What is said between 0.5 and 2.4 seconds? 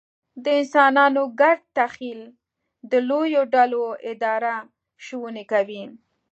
انسانانو ګډ تخیل